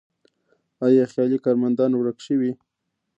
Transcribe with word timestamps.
آیا 0.85 1.03
خیالي 1.11 1.37
کارمندان 1.45 1.91
ورک 1.95 2.17
شوي؟ 2.27 2.51